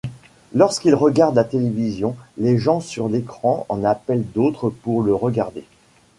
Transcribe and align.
Lorsqu'il 0.55 0.95
regarde 0.95 1.35
la 1.35 1.43
télévision, 1.43 2.15
les 2.39 2.57
gens 2.57 2.79
sur 2.79 3.07
l'écran 3.07 3.67
en 3.69 3.83
appellent 3.83 4.25
d'autres 4.31 4.71
pour 4.71 5.03
le 5.03 5.13
regarder. 5.13 5.63